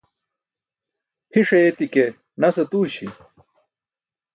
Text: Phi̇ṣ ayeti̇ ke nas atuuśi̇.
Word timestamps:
Phi̇ṣ 1.31 1.49
ayeti̇ 1.57 1.87
ke 1.93 2.05
nas 2.39 2.55
atuuśi̇. 2.61 3.07